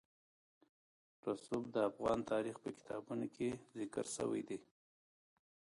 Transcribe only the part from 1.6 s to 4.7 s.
د افغان تاریخ په کتابونو کې ذکر شوی دي.